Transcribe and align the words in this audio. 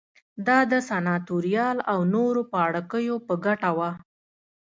دا 0.47 0.59
د 0.71 0.73
سناتوریال 0.89 1.77
او 1.91 1.99
نورو 2.13 2.41
پاړوکیو 2.53 3.15
په 3.27 3.33
ګټه 3.45 3.69
وه 3.77 3.91